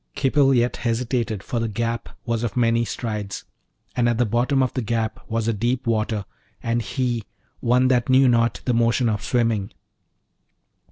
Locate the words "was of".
2.25-2.57